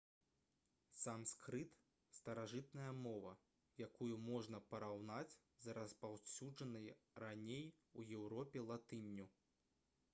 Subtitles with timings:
[0.99, 1.73] санскрыт
[2.19, 3.33] старажытная мова
[3.87, 6.89] якую можна параўнаць з распаўсюджанай
[7.25, 7.67] раней
[7.99, 9.27] у еўропе латынню